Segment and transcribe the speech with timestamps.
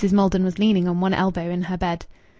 [0.11, 2.07] Maldon was leaning on one elbow in her bed.